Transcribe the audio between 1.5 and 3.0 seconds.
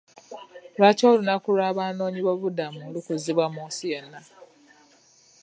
lw'abanoonyi b'obubuddamu